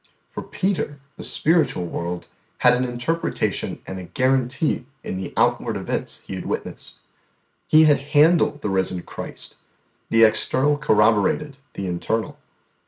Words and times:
For 0.29 0.41
Peter 0.41 0.99
the 1.15 1.23
spiritual 1.23 1.85
world 1.85 2.27
had 2.65 2.73
an 2.73 2.85
interpretation 2.85 3.83
and 3.85 3.99
a 3.99 4.05
guarantee 4.05 4.87
in 5.03 5.17
the 5.21 5.31
outward 5.37 5.77
events 5.77 6.21
he 6.21 6.33
had 6.33 6.47
witnessed. 6.47 6.97
He 7.67 7.83
had 7.83 7.99
handled 7.99 8.63
the 8.63 8.69
Risen 8.71 9.03
Christ, 9.03 9.57
the 10.09 10.23
external 10.23 10.79
corroborated 10.79 11.57
the 11.73 11.85
internal. 11.85 12.39